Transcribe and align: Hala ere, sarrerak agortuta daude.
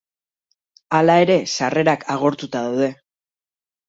Hala 0.99 1.17
ere, 1.25 1.35
sarrerak 1.57 2.05
agortuta 2.13 2.63
daude. 2.69 2.89